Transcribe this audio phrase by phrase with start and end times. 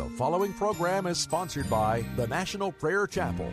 [0.00, 3.52] The following program is sponsored by the National Prayer Chapel.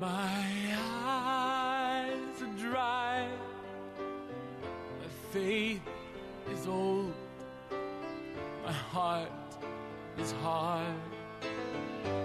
[0.00, 3.28] My eyes are dry,
[4.98, 5.82] my faith
[6.50, 7.12] is old,
[8.64, 9.28] my heart
[10.16, 10.86] is hard,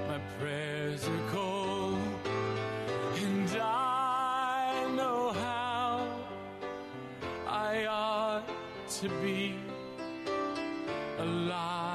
[0.08, 1.51] my prayers are cold,
[9.02, 9.56] to be
[11.18, 11.91] alive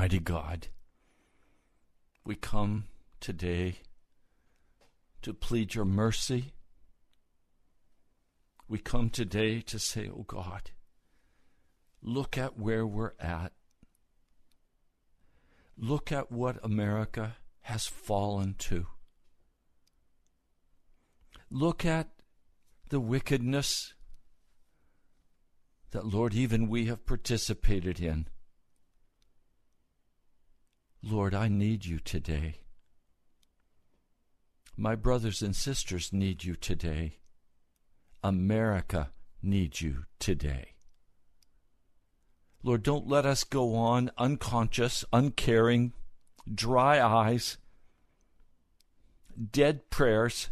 [0.00, 0.68] Almighty God,
[2.24, 2.84] we come
[3.20, 3.80] today
[5.20, 6.54] to plead your mercy.
[8.66, 10.70] We come today to say, Oh God,
[12.00, 13.52] look at where we're at.
[15.76, 18.86] Look at what America has fallen to.
[21.50, 22.08] Look at
[22.88, 23.92] the wickedness
[25.90, 28.28] that, Lord, even we have participated in.
[31.02, 32.56] Lord, I need you today.
[34.76, 37.18] My brothers and sisters need you today.
[38.22, 39.10] America
[39.42, 40.74] needs you today.
[42.62, 45.94] Lord, don't let us go on unconscious, uncaring,
[46.52, 47.56] dry eyes,
[49.50, 50.50] dead prayers.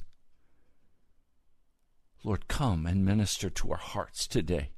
[2.24, 4.70] Lord, come and minister to our hearts today.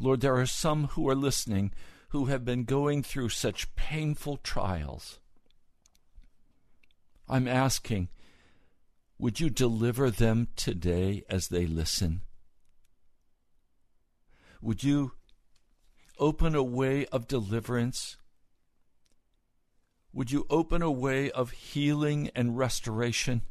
[0.00, 1.72] Lord, there are some who are listening
[2.08, 5.18] who have been going through such painful trials.
[7.28, 8.08] I'm asking,
[9.18, 12.22] would you deliver them today as they listen?
[14.60, 15.12] Would you
[16.18, 18.16] open a way of deliverance?
[20.12, 23.42] Would you open a way of healing and restoration?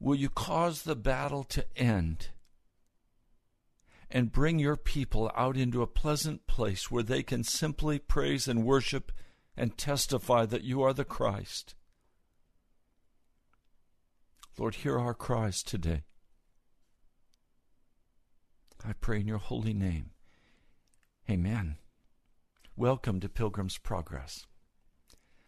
[0.00, 2.30] Will you cause the battle to end
[4.12, 8.62] and bring your people out into a pleasant place where they can simply praise and
[8.62, 9.10] worship
[9.56, 11.74] and testify that you are the Christ?
[14.58, 16.02] Lord, hear our cries today.
[18.86, 20.10] I pray in your holy name.
[21.30, 21.76] Amen.
[22.76, 24.46] Welcome to Pilgrim's Progress.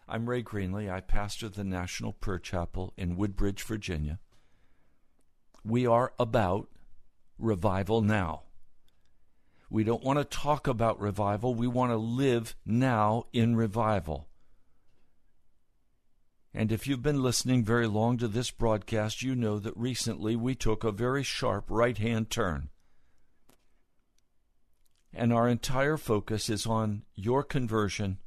[0.09, 0.91] I'm Ray Greenley.
[0.91, 4.21] I pastor the National Prayer Chapel in Woodbridge, Virginia.
[5.63, 6.69] We are about
[7.39, 8.44] revival now.
[9.75, 11.53] We don't want to talk about revival.
[11.53, 14.29] We want to live now in revival.
[16.55, 20.55] And if you've been listening very long to this broadcast, you know that recently we
[20.55, 22.69] took a very sharp right hand turn.
[25.13, 28.19] And our entire focus is on your conversion,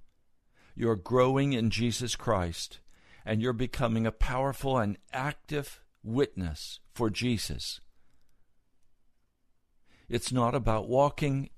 [0.76, 2.82] you're growing in Jesus Christ
[3.26, 7.80] and you're becoming a powerful and active witness for Jesus.
[10.10, 11.50] It's not about walking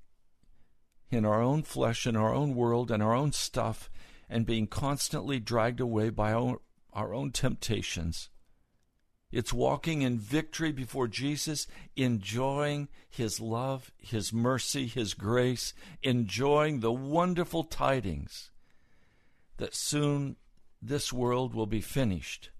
[1.10, 3.90] in our own flesh, in our own world, and our own stuff,
[4.28, 6.60] and being constantly dragged away by our,
[6.92, 8.28] our own temptations.
[9.32, 16.92] It's walking in victory before Jesus, enjoying His love, His mercy, His grace, enjoying the
[16.92, 18.50] wonderful tidings
[19.58, 20.36] that soon
[20.82, 22.50] this world will be finished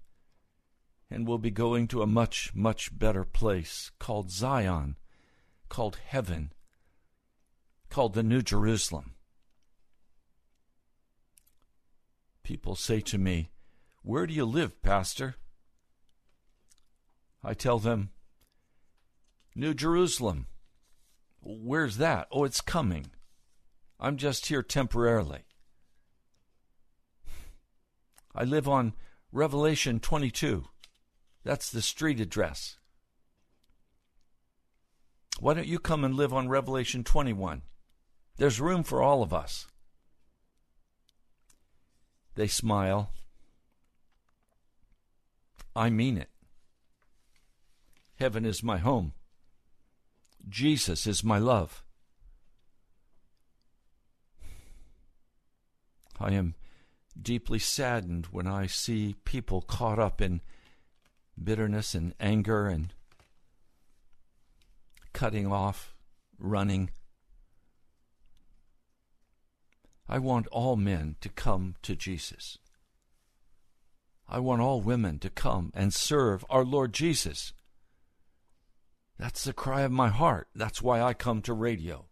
[1.09, 4.95] and we'll be going to a much, much better place called Zion,
[5.71, 6.51] called heaven,
[7.89, 9.13] called the New Jerusalem.
[12.43, 13.51] People say to me,
[14.03, 15.35] Where do you live, Pastor?
[17.41, 18.09] I tell them,
[19.55, 20.47] New Jerusalem.
[21.39, 22.27] Where's that?
[22.33, 23.11] Oh, it's coming.
[23.97, 25.45] I'm just here temporarily.
[28.35, 28.93] I live on
[29.31, 30.65] Revelation 22.
[31.45, 32.77] That's the street address.
[35.41, 37.63] Why don't you come and live on Revelation 21?
[38.37, 39.65] There's room for all of us.
[42.35, 43.11] They smile.
[45.75, 46.29] I mean it.
[48.19, 49.13] Heaven is my home.
[50.47, 51.83] Jesus is my love.
[56.19, 56.53] I am
[57.19, 60.41] deeply saddened when I see people caught up in
[61.43, 62.93] bitterness and anger and
[65.13, 65.95] cutting off,
[66.37, 66.91] running.
[70.07, 72.57] I want all men to come to Jesus.
[74.27, 77.53] I want all women to come and serve our Lord Jesus.
[79.19, 80.47] That's the cry of my heart.
[80.55, 82.07] That's why I come to radio.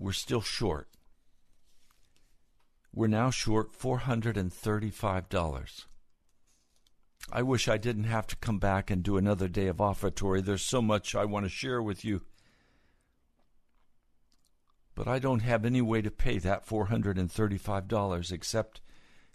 [0.00, 0.88] We're still short.
[2.92, 5.84] We're now short $435.
[7.32, 10.40] I wish I didn't have to come back and do another day of offertory.
[10.40, 12.22] There's so much I want to share with you
[15.00, 18.82] but I don't have any way to pay that $435 except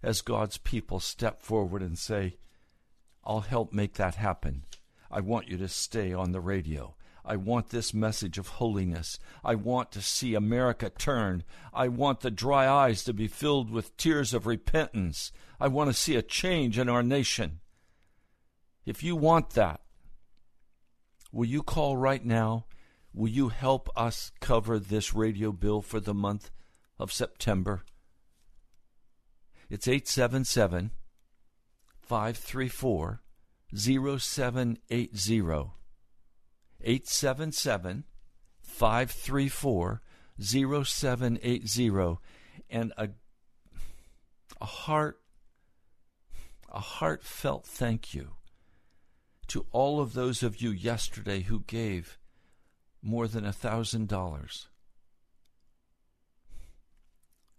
[0.03, 2.37] as God's people step forward and say,
[3.23, 4.65] I'll help make that happen.
[5.09, 6.93] I want you to stay on the radio.
[7.25, 9.17] I want this message of holiness.
[9.43, 11.43] I want to see America turn.
[11.73, 15.31] I want the dry eyes to be filled with tears of repentance.
[15.59, 17.59] I want to see a change in our nation.
[18.85, 19.81] If you want that,
[21.31, 22.65] will you call right now
[23.15, 26.51] Will you help us cover this radio bill for the month
[26.99, 27.85] of September?
[29.69, 30.91] It's 877
[32.01, 33.21] 534
[33.73, 35.71] 0780.
[36.85, 38.05] 877
[38.61, 40.01] 534
[40.39, 42.17] 0780.
[42.69, 43.09] And a,
[44.61, 45.19] a heart
[46.75, 48.31] a heartfelt thank you
[49.47, 52.17] to all of those of you yesterday who gave
[53.01, 54.67] more than a thousand dollars.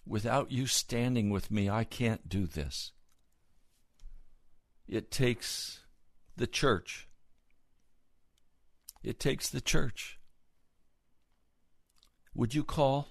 [0.07, 2.93] Without you standing with me, I can't do this.
[4.87, 5.81] It takes
[6.37, 7.06] the church.
[9.07, 10.19] It takes the church.
[12.35, 13.11] Would you call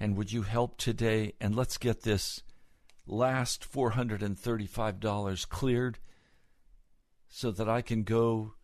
[0.00, 1.34] and would you help today?
[1.40, 2.42] And let's get this
[3.06, 6.00] last $435 cleared
[7.28, 8.54] so that I can go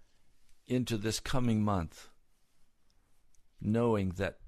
[0.67, 2.09] into this coming month
[3.61, 4.39] knowing that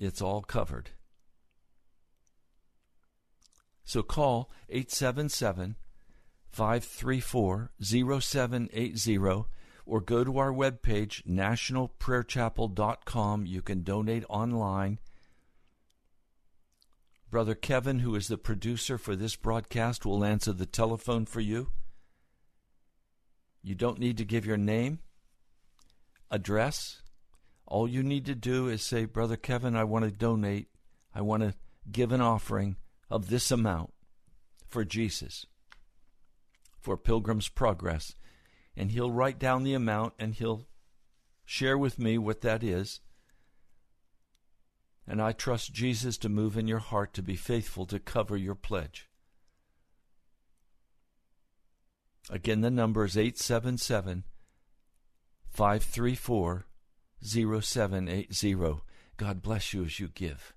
[0.00, 0.90] it's all covered.
[3.84, 5.76] So call 877
[6.50, 9.46] 534 0780
[9.86, 13.46] or go to our webpage, nationalprayerchapel.com.
[13.46, 14.98] You can donate online.
[17.30, 21.68] Brother Kevin, who is the producer for this broadcast, will answer the telephone for you.
[23.62, 24.98] You don't need to give your name,
[26.30, 27.00] address,
[27.66, 30.68] all you need to do is say, Brother Kevin, I want to donate.
[31.14, 31.54] I want to
[31.90, 32.76] give an offering
[33.10, 33.92] of this amount
[34.68, 35.46] for Jesus,
[36.80, 38.14] for Pilgrim's Progress.
[38.76, 40.66] And he'll write down the amount and he'll
[41.44, 43.00] share with me what that is.
[45.06, 48.56] And I trust Jesus to move in your heart to be faithful to cover your
[48.56, 49.08] pledge.
[52.28, 54.24] Again, the number is 877
[55.48, 56.66] 534
[57.22, 58.82] 0780.
[59.16, 60.55] God bless you as you give.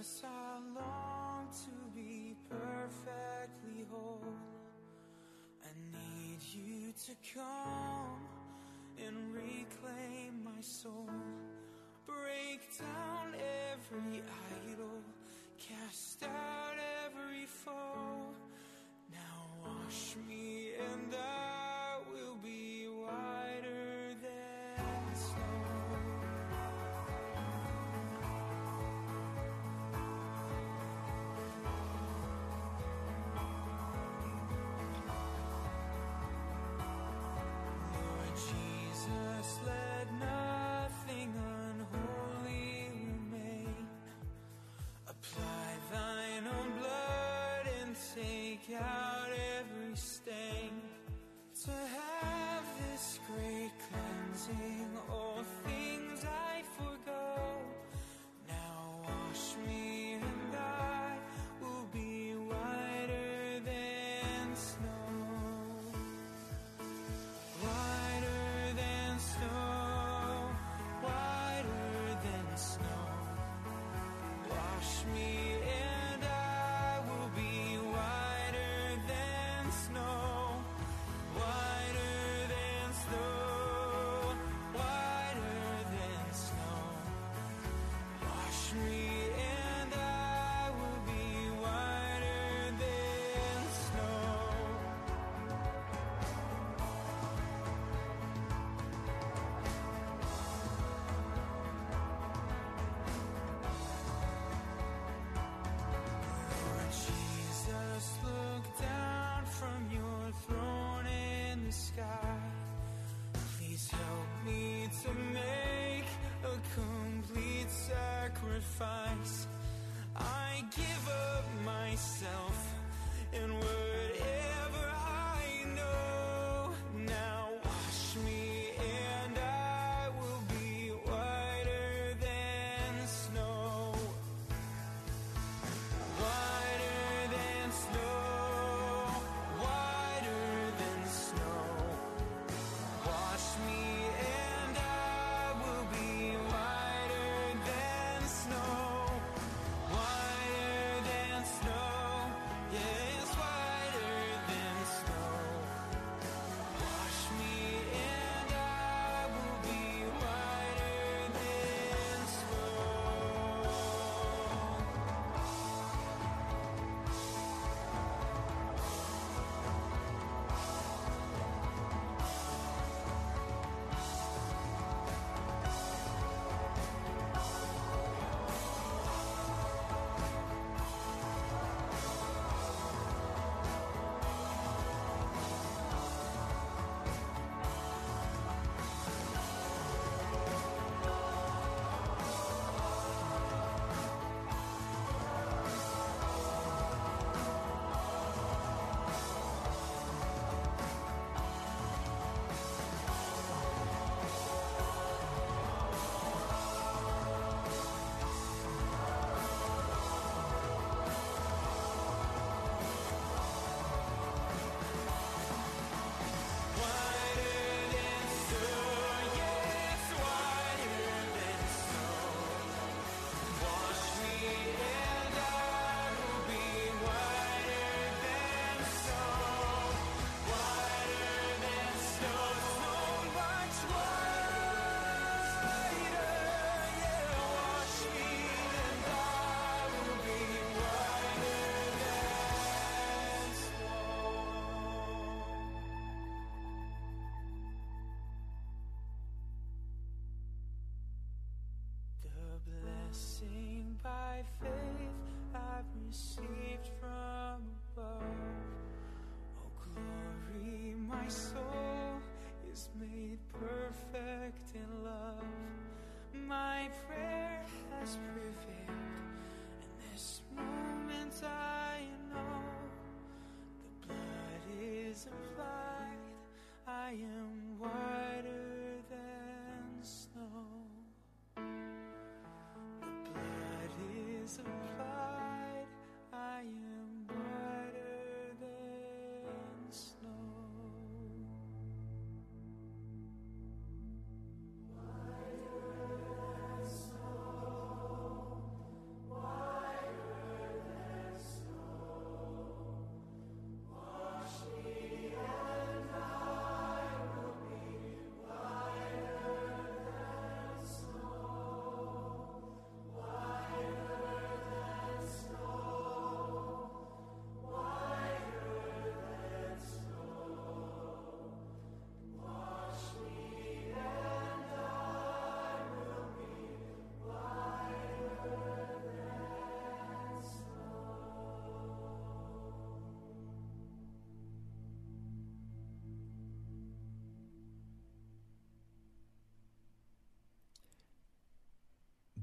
[0.00, 4.34] Jesus, I long to be perfectly whole.
[5.62, 8.24] I need you to come
[9.06, 11.10] and reclaim my soul.
[12.06, 13.34] Break down
[13.74, 14.22] every
[14.72, 15.02] idol,
[15.58, 18.32] cast out every foe.
[19.12, 20.39] Now wash me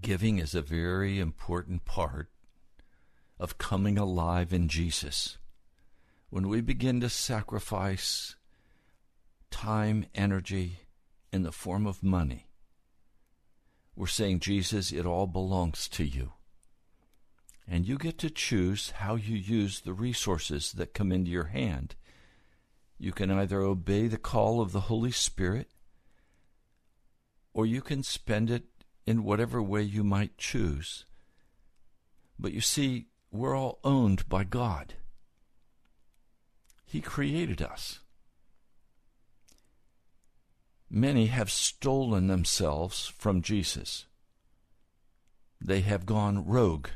[0.08, 2.30] Giving is a very important part
[3.38, 5.38] of coming alive in Jesus.
[6.30, 8.38] When we begin to sacrifice
[9.52, 10.80] time, energy
[11.34, 12.48] in the form of money,
[13.98, 16.32] we're saying, Jesus, it all belongs to you.
[17.68, 21.96] And you get to choose how you use the resources that come into your hand.
[22.98, 25.68] You can either obey the call of the Holy Spirit,
[27.54, 28.68] or you can spend it
[29.08, 31.06] in whatever way you might choose.
[32.38, 34.96] But you see, we're all owned by God.
[36.86, 38.00] He created us.
[40.90, 44.06] Many have stolen themselves from Jesus.
[45.60, 46.90] They have gone rogue.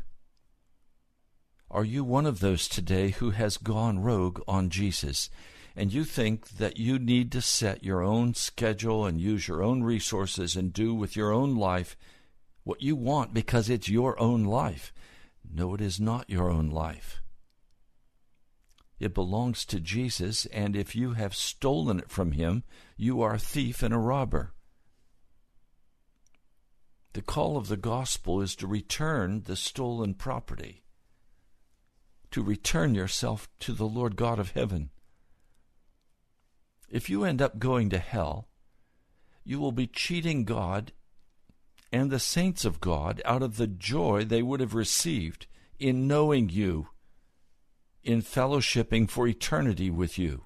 [1.70, 5.30] Are you one of those today who has gone rogue on Jesus?
[5.76, 9.84] And you think that you need to set your own schedule and use your own
[9.84, 11.96] resources and do with your own life
[12.64, 14.94] what you want because it's your own life.
[15.50, 17.22] No, it is not your own life.
[19.00, 22.64] It belongs to Jesus, and if you have stolen it from him,
[22.98, 24.54] you are a thief and a robber.
[27.14, 30.84] The call of the gospel is to return the stolen property,
[32.30, 34.92] to return yourself to the Lord God of heaven.
[36.92, 38.50] If you end up going to hell,
[39.46, 40.92] you will be cheating God
[41.92, 45.48] and the saints of God out of the joy they would have received
[45.80, 46.90] in knowing you
[48.04, 50.46] in fellowshipping for eternity with you.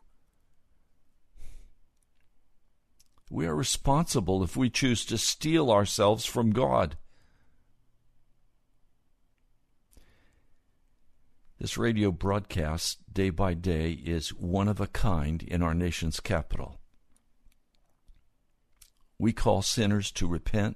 [3.30, 6.96] We are responsible if we choose to steal ourselves from God.
[11.58, 16.82] This radio broadcast, day by day, is one of a kind in our nation's capital.
[19.18, 20.76] We call sinners to repent,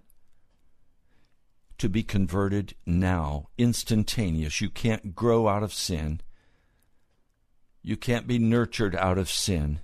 [1.79, 4.61] to be converted now, instantaneous.
[4.61, 6.21] You can't grow out of sin.
[7.81, 9.81] You can't be nurtured out of sin.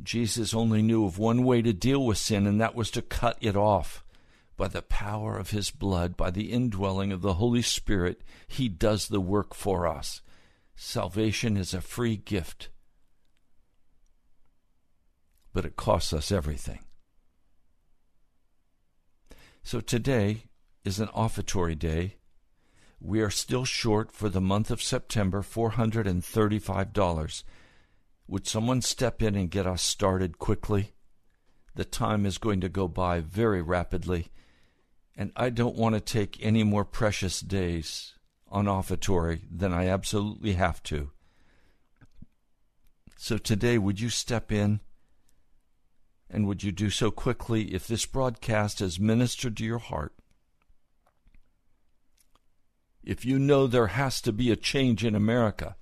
[0.00, 3.38] Jesus only knew of one way to deal with sin, and that was to cut
[3.40, 4.04] it off.
[4.60, 9.08] By the power of his blood, by the indwelling of the Holy Spirit, he does
[9.08, 10.20] the work for us.
[10.76, 12.68] Salvation is a free gift,
[15.54, 16.80] but it costs us everything.
[19.62, 20.44] So today
[20.84, 22.16] is an offertory day
[23.00, 27.44] we are still short for the month of September $435.
[28.28, 30.92] Would someone step in and get us started quickly?
[31.74, 34.30] The time is going to go by very rapidly,
[35.20, 38.14] and I don't want to take any more precious days
[38.48, 41.10] on offertory than I absolutely have to.
[43.18, 44.80] So today, would you step in?
[46.30, 50.14] And would you do so quickly if this broadcast has ministered to your heart?
[53.02, 55.76] if you know there has to be a change in America,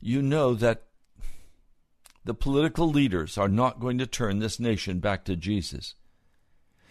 [0.00, 0.84] you know that
[2.24, 5.94] the political leaders are not going to turn this nation back to Jesus.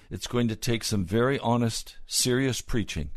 [0.09, 3.09] It's going to take some very honest, serious preaching.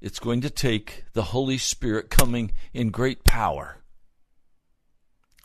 [0.00, 3.78] It's going to take the Holy Spirit coming in great power.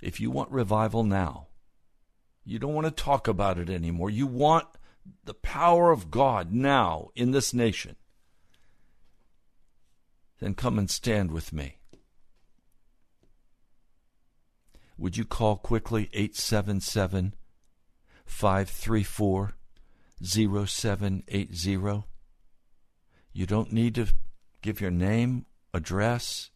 [0.01, 1.47] If you want revival now,
[2.43, 4.09] you don't want to talk about it anymore.
[4.09, 4.67] You want
[5.23, 7.95] the power of God now in this nation
[10.39, 11.77] then come and stand with me.
[14.97, 17.33] Would you call quickly 877
[18.25, 19.53] 534
[20.23, 22.03] 0780?
[23.33, 24.07] You don't need to
[24.61, 26.51] give your name, address.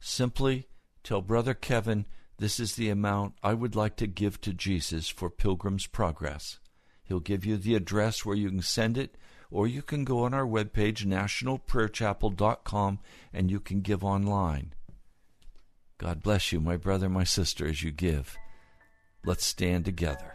[0.00, 0.68] Simply
[1.02, 2.06] tell Brother Kevin
[2.38, 6.58] this is the amount I would like to give to Jesus for Pilgrim's Progress.
[7.04, 9.16] He'll give you the address where you can send it
[9.50, 12.98] or you can go on our webpage, nationalprayerchapel.com,
[13.32, 14.74] and you can give online.
[15.96, 18.36] God bless you, my brother, my sister, as you give.
[19.24, 20.34] Let's stand together.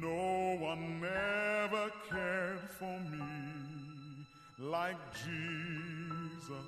[0.00, 4.26] No one ever cared for me
[4.58, 6.66] like Jesus.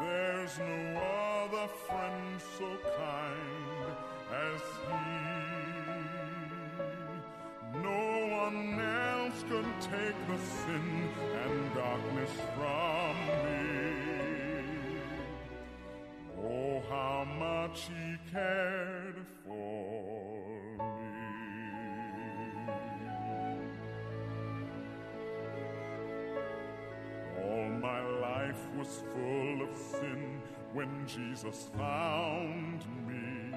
[0.00, 3.96] There's no other friend so kind
[4.32, 5.34] as he.
[7.80, 8.04] No
[8.42, 11.08] one else could take the sin
[11.44, 13.64] and darkness from me.
[16.38, 20.53] Oh, how much he cared for
[27.84, 30.40] my life was full of sin
[30.72, 33.54] when Jesus found me.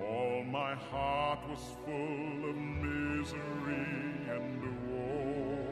[0.00, 3.88] All my heart was full of misery
[4.36, 5.66] and woe.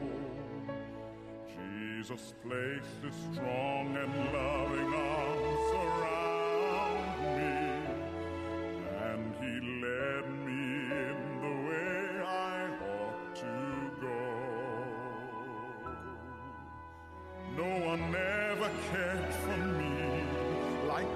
[1.47, 7.70] Jesus placed his strong and loving arms around me,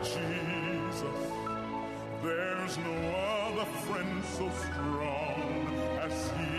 [0.05, 1.19] Jesus.
[2.23, 5.67] There's no other friend so strong
[6.01, 6.53] as he.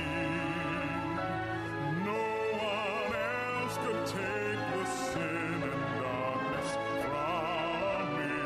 [2.04, 2.22] No
[2.70, 6.70] one else could take the sin and darkness
[7.02, 8.36] from me.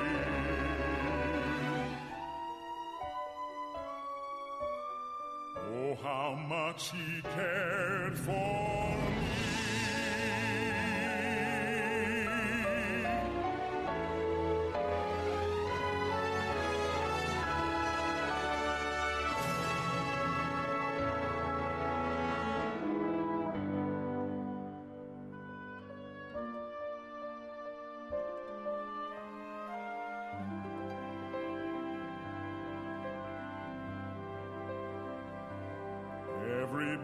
[5.72, 9.19] Oh, how much he cared for me.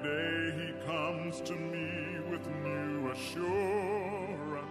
[0.03, 4.67] Day he comes to me with new assurance.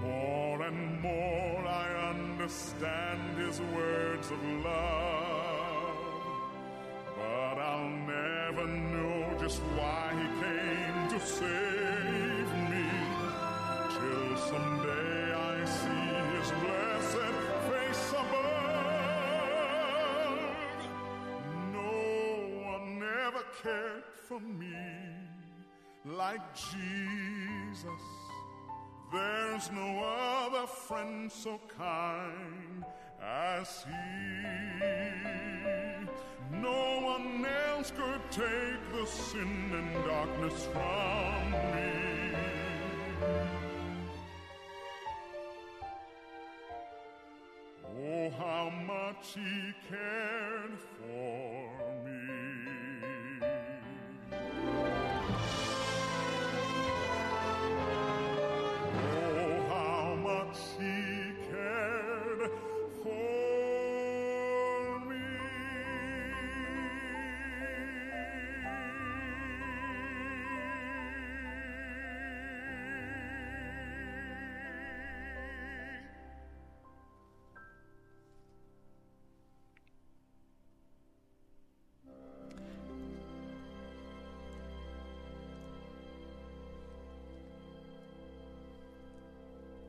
[0.00, 5.96] More and more I understand his words of love.
[7.16, 12.88] But I'll never know just why he came to save me.
[13.96, 16.85] Till someday I see his blessed
[23.66, 24.76] cared for me
[26.04, 28.04] like Jesus.
[29.12, 32.84] There's no other friend so kind
[33.20, 33.92] as he.
[36.52, 42.25] No one else could take the sin and darkness from me.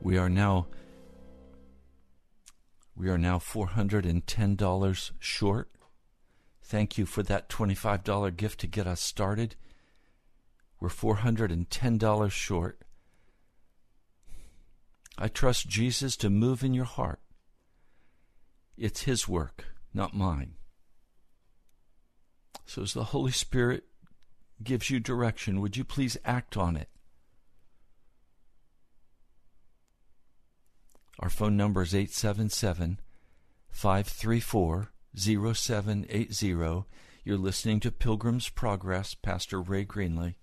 [0.08, 0.68] We are now
[2.96, 5.70] we are now $410 short.
[6.62, 9.54] Thank you for that $25 gift to get us started.
[10.80, 12.80] We're $410 short.
[15.18, 17.20] I trust Jesus to move in your heart.
[18.78, 20.54] It's His work, not mine.
[22.64, 23.84] So, as the Holy Spirit
[24.62, 26.88] gives you direction, would you please act on it?
[31.18, 33.00] Our phone number is 877
[33.70, 36.84] 534 0780.
[37.24, 40.36] You're listening to Pilgrim's Progress, Pastor Ray Greenley.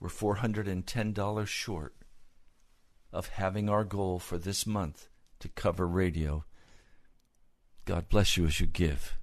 [0.00, 1.94] We're $410 short
[3.12, 5.08] of having our goal for this month
[5.40, 6.44] to cover radio.
[7.84, 9.19] God bless you as you give.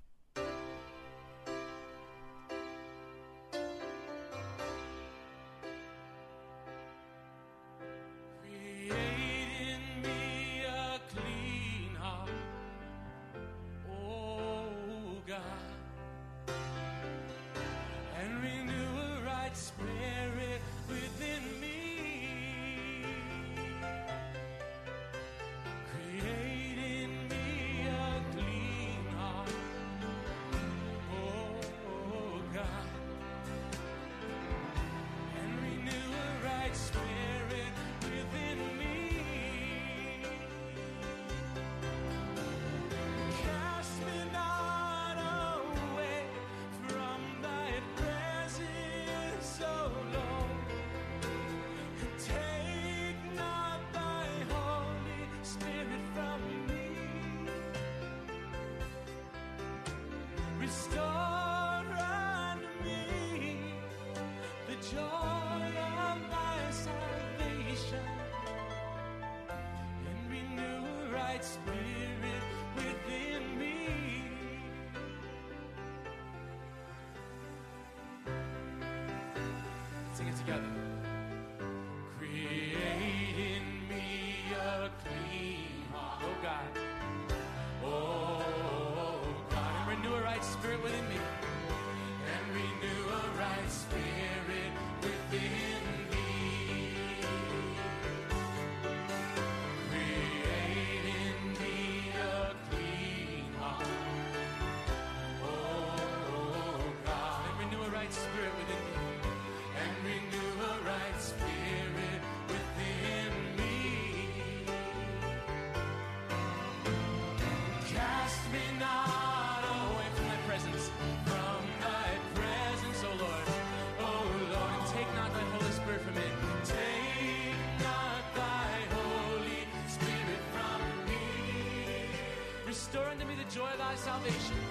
[134.28, 134.67] Salvation.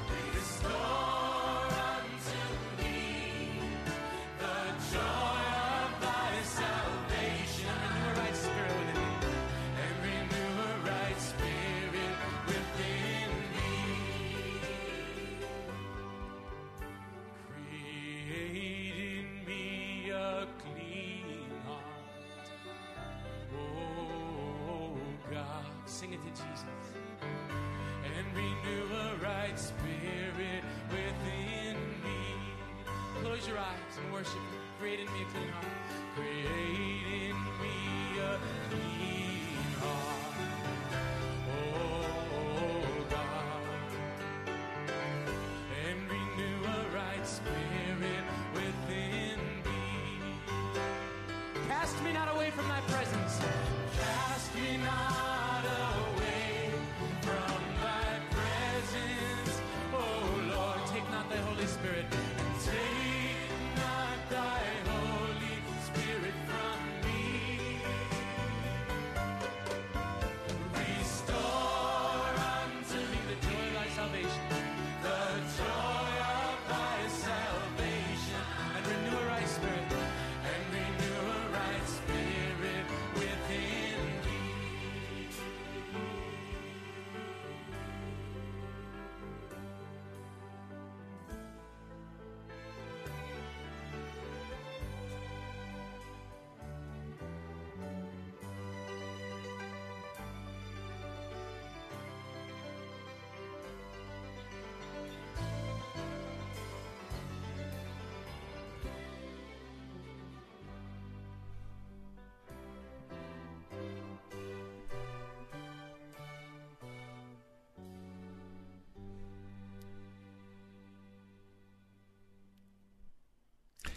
[33.58, 34.60] Eyes and worship Him.
[34.78, 35.66] Create in me a clean heart.
[36.14, 38.38] Create in me a
[38.68, 40.34] clean heart.
[41.48, 43.62] Oh God.
[45.86, 49.82] And renew a right spirit within me.
[51.68, 52.95] Cast me not away from thy presence.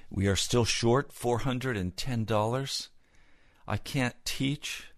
[0.09, 2.89] We are still short $410.
[3.67, 4.91] I can't teach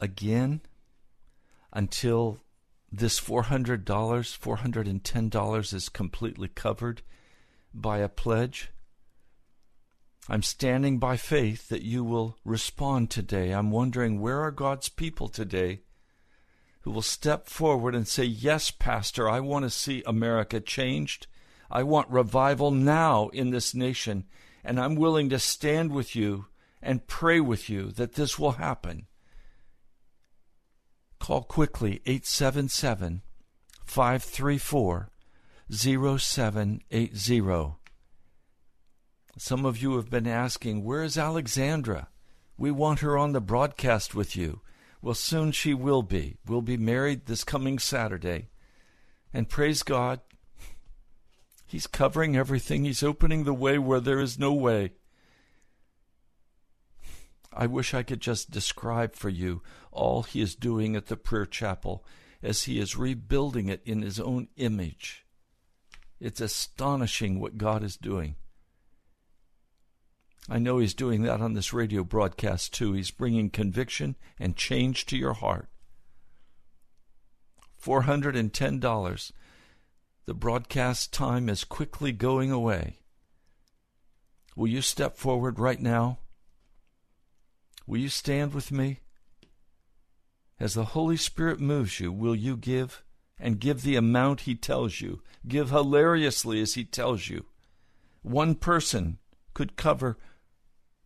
[0.00, 0.60] again
[1.72, 2.38] until
[2.92, 7.02] this $400, $410 is completely covered
[7.72, 8.70] by a pledge.
[10.28, 13.50] I'm standing by faith that you will respond today.
[13.50, 15.80] I'm wondering where are God's people today
[16.82, 21.26] who will step forward and say, Yes, Pastor, I want to see America changed.
[21.70, 24.24] I want revival now in this nation,
[24.64, 26.46] and I'm willing to stand with you
[26.82, 29.06] and pray with you that this will happen.
[31.18, 33.22] Call quickly 877
[33.84, 35.10] 534
[35.70, 37.74] 0780.
[39.36, 42.08] Some of you have been asking, Where is Alexandra?
[42.56, 44.60] We want her on the broadcast with you.
[45.02, 46.36] Well, soon she will be.
[46.46, 48.48] We'll be married this coming Saturday.
[49.32, 50.20] And praise God,
[51.74, 52.84] He's covering everything.
[52.84, 54.92] He's opening the way where there is no way.
[57.52, 59.60] I wish I could just describe for you
[59.90, 62.04] all He is doing at the prayer chapel
[62.44, 65.26] as He is rebuilding it in His own image.
[66.20, 68.36] It's astonishing what God is doing.
[70.48, 72.92] I know He's doing that on this radio broadcast too.
[72.92, 75.68] He's bringing conviction and change to your heart.
[77.82, 79.32] $410.
[80.26, 83.00] The broadcast time is quickly going away.
[84.56, 86.20] Will you step forward right now?
[87.86, 89.00] Will you stand with me?
[90.58, 93.02] As the Holy Spirit moves you, will you give?
[93.38, 95.20] And give the amount He tells you.
[95.46, 97.44] Give hilariously as He tells you.
[98.22, 99.18] One person
[99.52, 100.16] could cover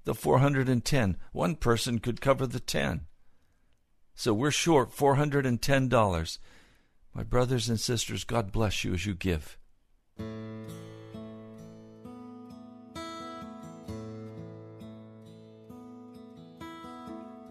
[0.04, 1.16] the 410.
[1.32, 3.06] One person could cover the 10.
[4.14, 6.38] So we're short $410.
[7.18, 9.58] My brothers and sisters, God bless you as you give.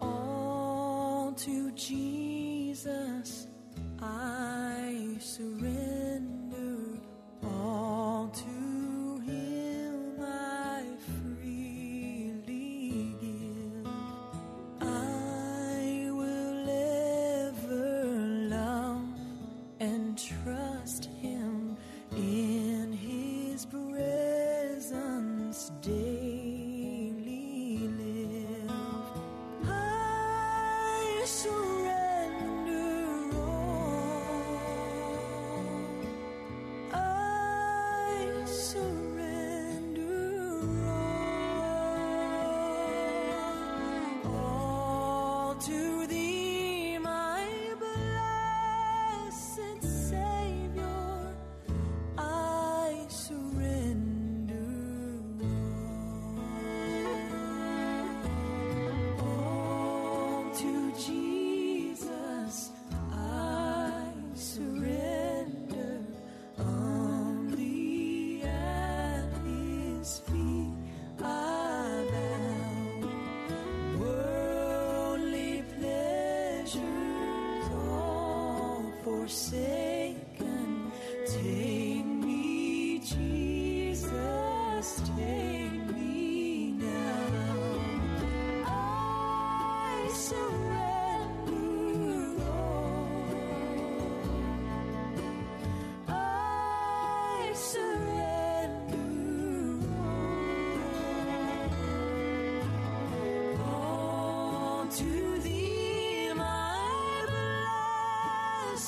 [0.00, 3.46] All to Jesus
[4.00, 5.87] I surrender.
[79.28, 79.67] All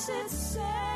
[0.07, 0.90] blessed Savior.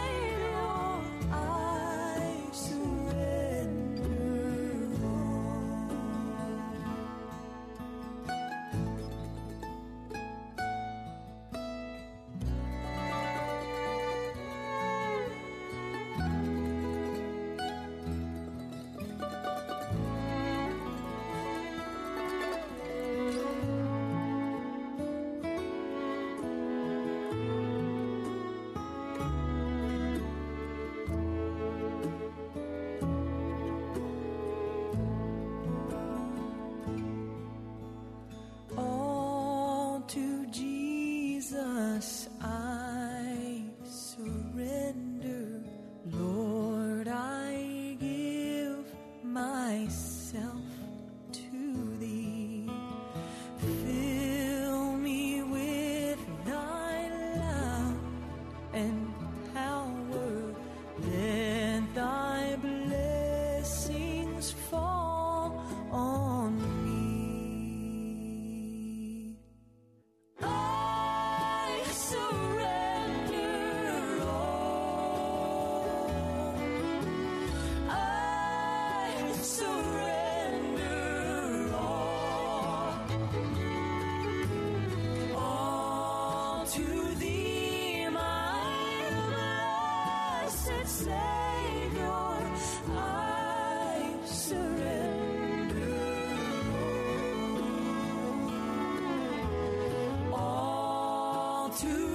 [101.76, 102.14] To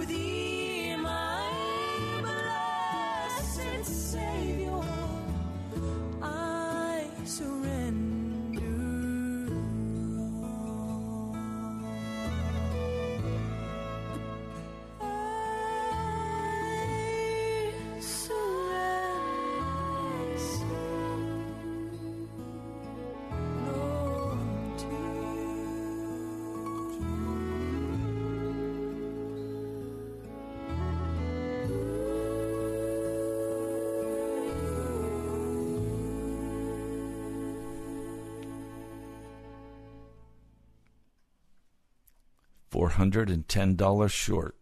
[42.91, 44.57] $410 short.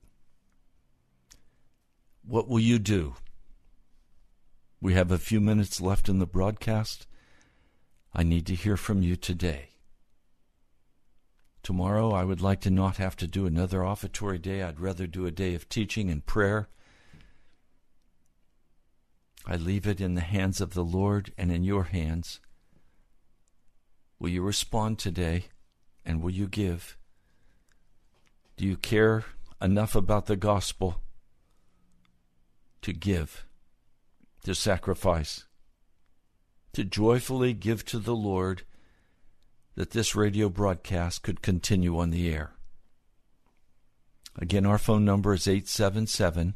[2.23, 3.15] What will you do?
[4.81, 7.07] We have a few minutes left in the broadcast.
[8.15, 9.71] I need to hear from you today.
[11.63, 14.63] Tomorrow, I would like to not have to do another offertory day.
[14.63, 16.69] I'd rather do a day of teaching and prayer.
[19.47, 22.41] I leave it in the hands of the Lord and in your hands.
[24.19, 25.47] Will you respond today
[26.05, 26.98] and will you give?
[28.59, 29.25] Do you care
[29.63, 31.01] enough about the gospel
[32.83, 33.47] to give,
[34.43, 35.45] to sacrifice,
[36.73, 38.63] to joyfully give to the Lord
[39.77, 42.51] that this radio broadcast could continue on the air?
[44.37, 46.55] Again, our phone number is 877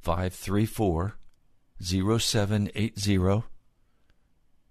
[0.00, 1.18] 534
[1.80, 3.44] 0780.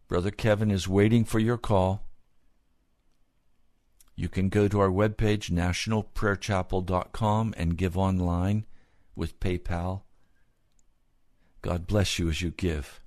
[0.09, 2.06] Brother Kevin is waiting for your call.
[4.19, 8.65] You can go to our webpage, nationalprayerchapel.com, and give online
[9.15, 10.01] with PayPal.
[11.61, 12.99] God bless you as you give.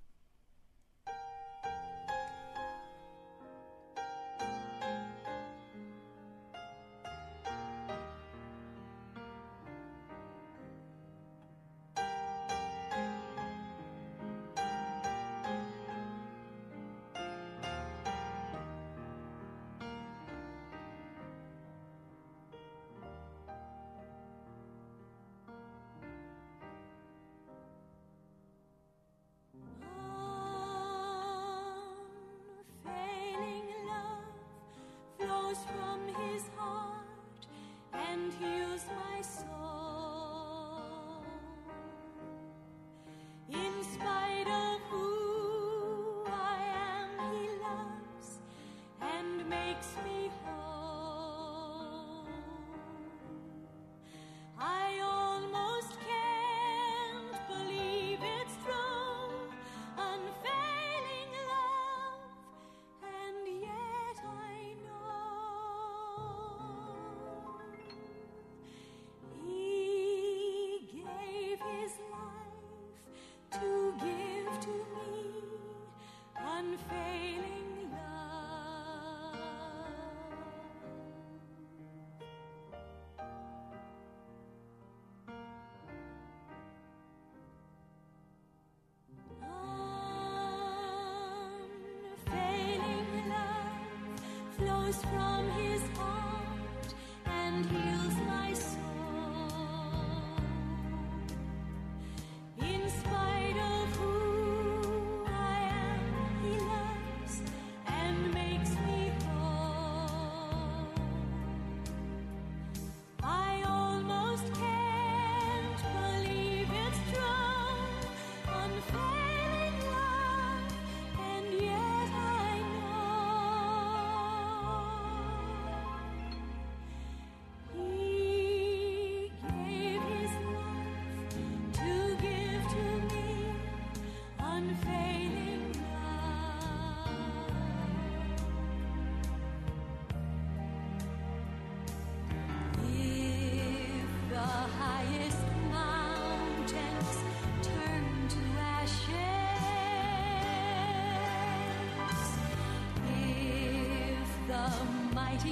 [95.03, 95.30] From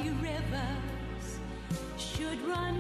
[0.07, 1.39] rivers
[1.97, 2.78] should run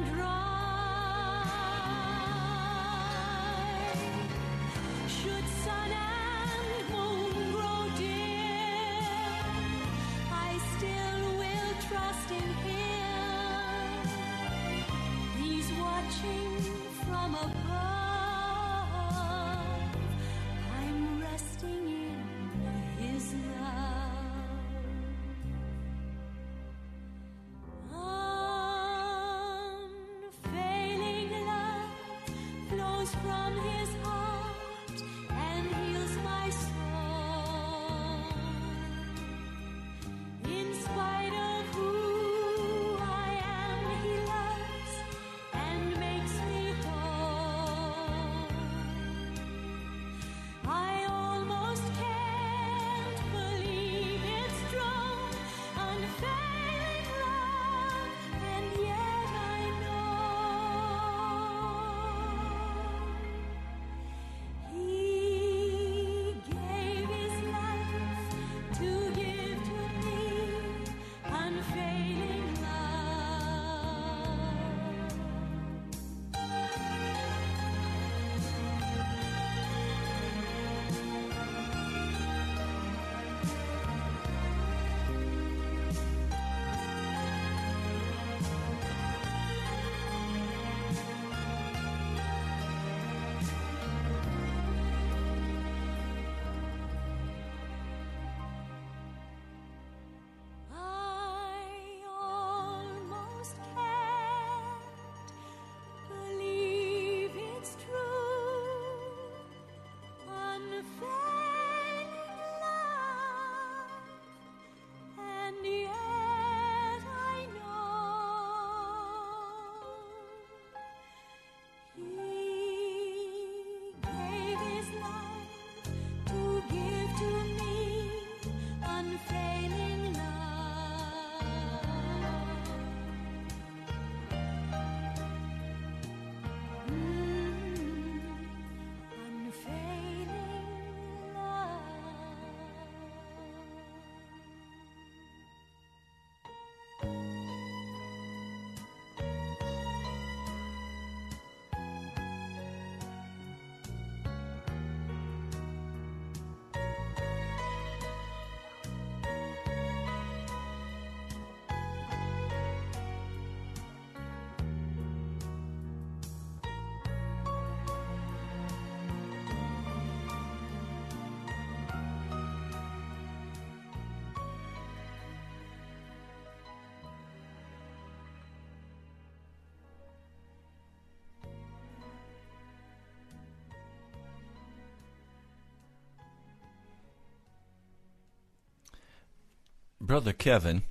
[190.09, 190.85] Brother Kevin,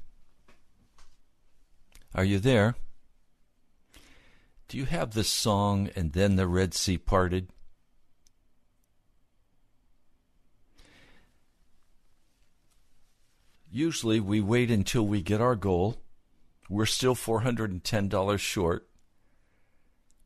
[2.13, 2.75] are you there?
[4.67, 7.49] Do you have this song, And Then the Red Sea Parted?
[13.71, 15.97] Usually we wait until we get our goal.
[16.69, 18.87] We're still $410 short.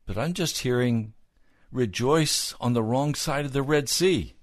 [0.04, 1.14] But I'm just hearing
[1.70, 4.34] rejoice on the wrong side of the Red Sea.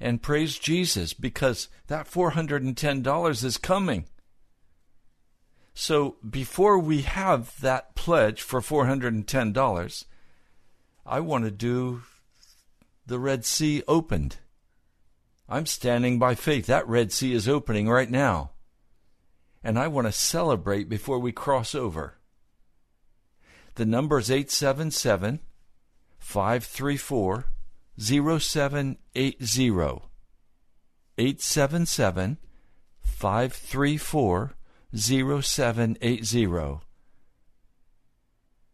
[0.00, 4.06] And praise Jesus because that $410 is coming.
[5.74, 10.04] So before we have that pledge for $410,
[11.06, 12.02] I want to do
[13.06, 14.36] the Red Sea opened.
[15.48, 16.66] I'm standing by faith.
[16.66, 18.52] That Red Sea is opening right now.
[19.62, 22.18] And I want to celebrate before we cross over.
[23.74, 25.40] The number is 877
[26.18, 27.46] 534
[27.98, 28.98] 0780.
[31.16, 32.38] 877
[33.02, 34.54] 534
[34.94, 36.80] 0780.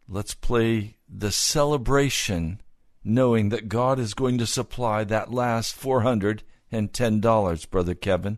[0.07, 2.61] Let's play the celebration
[3.03, 8.37] knowing that God is going to supply that last $410, Brother Kevin.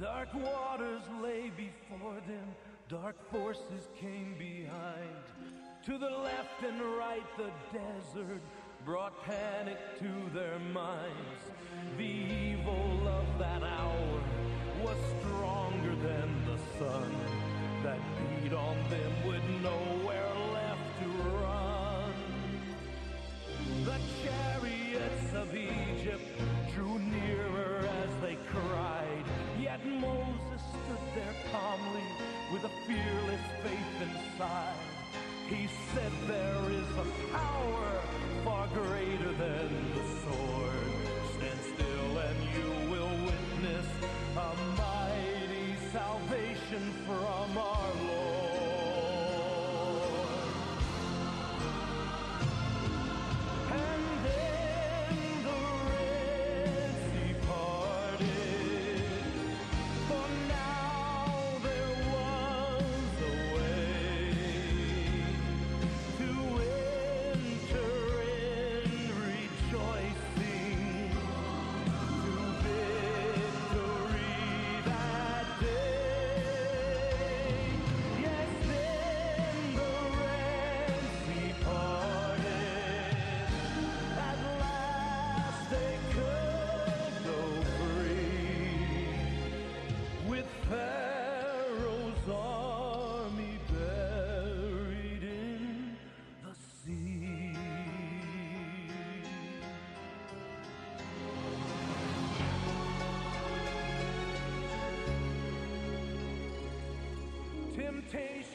[0.00, 2.54] Dark waters lay before them,
[2.86, 5.24] dark forces came behind.
[5.86, 8.42] To the left and right, the desert
[8.84, 11.50] brought panic to their minds.
[11.96, 14.20] The evil of that hour
[14.84, 17.14] was stronger than the sun
[17.82, 22.12] that beat on them with nowhere left to run.
[23.86, 26.28] The chariots of Egypt
[26.74, 27.55] drew nearer
[32.52, 34.74] with a fearless faith inside.
[35.48, 38.02] He said, There is a power
[38.44, 40.92] far greater than the sword.
[41.36, 43.86] Stand still and you will witness
[44.36, 48.25] a mighty salvation from our Lord.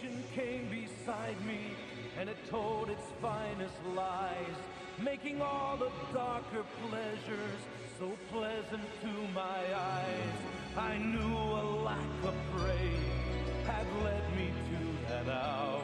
[0.02, 1.60] Came beside me
[2.18, 4.58] and it told its finest lies,
[5.00, 7.60] making all the darker pleasures
[8.00, 10.38] so pleasant to my eyes.
[10.76, 15.82] I knew a lack of praise had led me to that hour,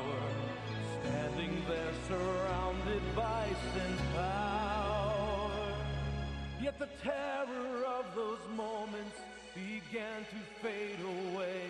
[1.03, 5.51] standing there surrounded by sin's power.
[6.59, 9.17] Yet the terror of those moments
[9.53, 11.69] began to fade away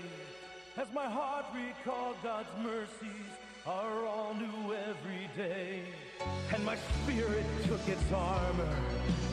[0.77, 3.29] as my heart recalled God's mercies
[3.65, 5.81] are all new every day.
[6.53, 8.75] And my spirit took its armor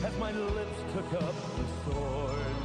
[0.03, 2.55] as my lips took up the sword.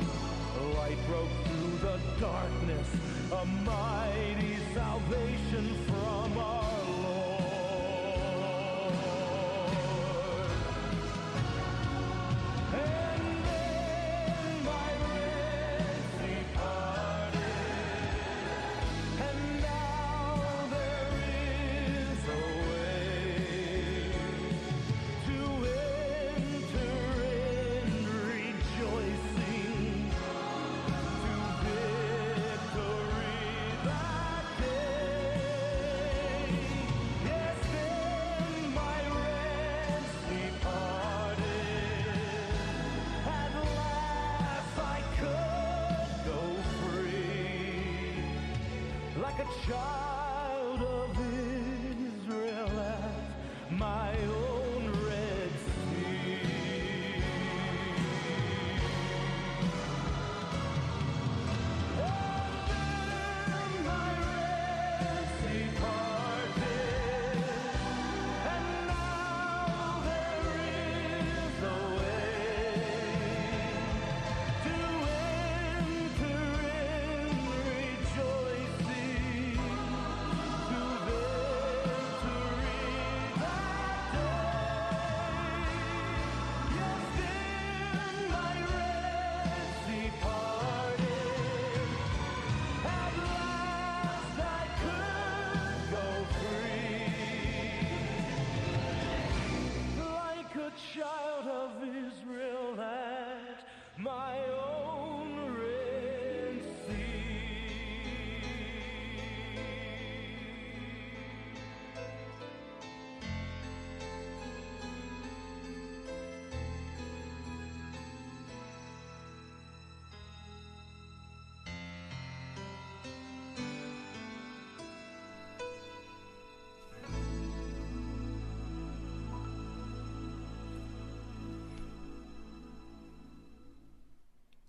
[0.76, 2.88] Light broke through the darkness,
[3.32, 6.69] a mighty salvation from our
[49.66, 49.99] could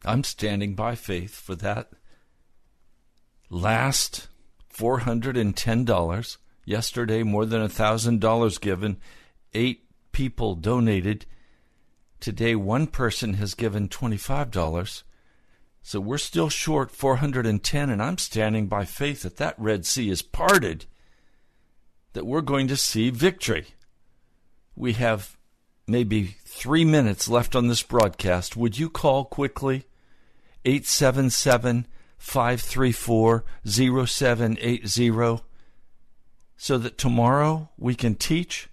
[0.04, 1.92] I'm standing by faith for that
[3.50, 4.28] last
[4.74, 6.38] $410.
[6.64, 8.98] Yesterday, more than $1,000 given.
[9.54, 11.26] Eight people donated.
[12.20, 15.04] Today, one person has given $25.
[15.84, 20.22] So we're still short 410, and I'm standing by faith that that Red Sea is
[20.22, 20.86] parted,
[22.14, 23.68] that we're going to see victory.
[24.76, 25.38] We have
[25.88, 28.56] maybe three minutes left on this broadcast.
[28.56, 29.86] Would you call quickly?
[30.66, 31.88] 877
[32.18, 35.42] 534 0780
[36.58, 38.70] so that tomorrow we can teach?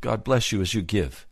[0.00, 1.26] God bless you as you give.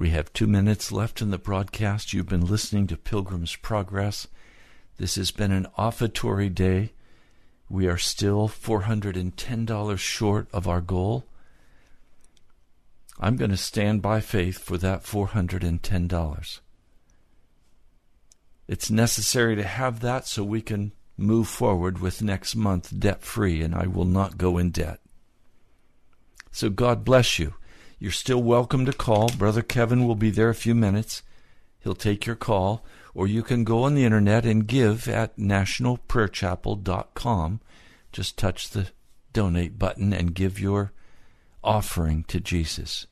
[0.00, 2.14] We have two minutes left in the broadcast.
[2.14, 4.28] You've been listening to Pilgrim's Progress.
[4.96, 6.94] This has been an offertory day.
[7.68, 11.26] We are still $410 short of our goal.
[13.18, 16.60] I'm going to stand by faith for that $410.
[18.68, 23.60] It's necessary to have that so we can move forward with next month debt free,
[23.60, 25.00] and I will not go in debt.
[26.50, 27.52] So God bless you.
[28.02, 29.28] You're still welcome to call.
[29.28, 31.22] Brother Kevin will be there a few minutes.
[31.80, 32.82] He'll take your call,
[33.12, 37.60] or you can go on the internet and give at nationalprayerchapel.com.
[38.10, 38.88] Just touch the
[39.34, 40.94] donate button and give your
[41.62, 43.06] offering to Jesus.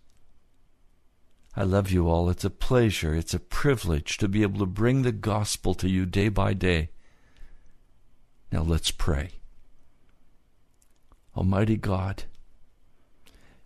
[1.54, 2.30] I love you all.
[2.30, 6.06] It's a pleasure, it's a privilege to be able to bring the gospel to you
[6.06, 6.88] day by day.
[8.50, 9.32] Now let's pray.
[11.36, 12.24] Almighty God,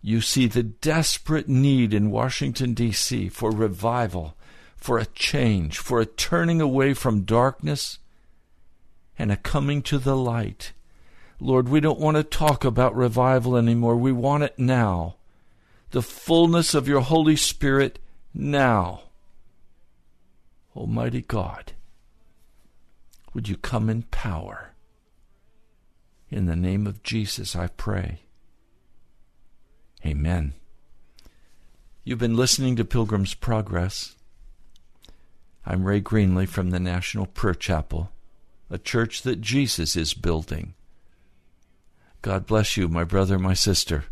[0.05, 3.29] you see the desperate need in Washington, D.C.
[3.29, 4.35] for revival,
[4.75, 7.99] for a change, for a turning away from darkness
[9.17, 10.73] and a coming to the light.
[11.39, 13.95] Lord, we don't want to talk about revival anymore.
[13.95, 15.15] We want it now.
[15.91, 17.97] The fullness of your Holy Spirit
[18.33, 19.03] now.
[20.75, 21.71] Almighty God,
[23.33, 24.73] would you come in power?
[26.29, 28.23] In the name of Jesus, I pray.
[30.05, 30.53] Amen.
[32.03, 34.15] You've been listening to Pilgrim's Progress.
[35.65, 38.11] I'm Ray Greenley from the National Prayer Chapel,
[38.69, 40.73] a church that Jesus is building.
[42.21, 44.05] God bless you, my brother, my sister.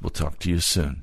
[0.00, 1.02] We'll talk to you soon.